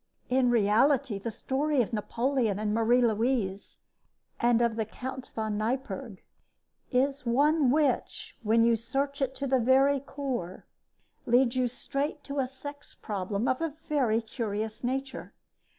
[0.29, 3.81] In reality the story of Napoleon and Marie Louise
[4.39, 6.23] and of the Count von Neipperg
[6.89, 10.65] is one which, when you search it to the very core,
[11.27, 15.35] leads you straight to a sex problem of a very curious nature.